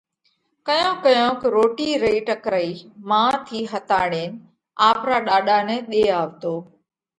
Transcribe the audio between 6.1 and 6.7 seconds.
آوَتو۔